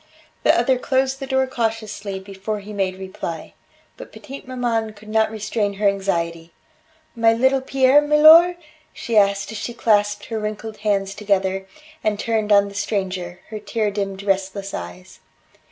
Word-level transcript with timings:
The 0.41 0.57
other 0.59 0.79
closed 0.79 1.19
the 1.19 1.27
door 1.27 1.45
cautiously 1.45 2.19
before 2.19 2.59
he 2.59 2.73
made 2.73 2.97
reply. 2.97 3.53
But 3.97 4.11
petite 4.11 4.47
maman 4.47 4.93
could 4.93 5.09
not 5.09 5.29
restrain 5.29 5.73
her 5.73 5.87
anxiety. 5.87 6.53
"My 7.15 7.33
little 7.33 7.61
Pierre, 7.61 8.01
milor?" 8.01 8.55
she 8.93 9.15
asked 9.15 9.51
as 9.51 9.59
she 9.59 9.75
clasped 9.75 10.25
her 10.25 10.39
wrinkled 10.39 10.77
hands 10.77 11.13
together, 11.13 11.67
and 12.03 12.19
turned 12.19 12.51
on 12.51 12.67
the 12.67 12.73
stranger 12.73 13.41
her 13.49 13.59
tear 13.59 13.91
dimmed 13.91 14.23
restless 14.23 14.73
eyes. 14.73 15.19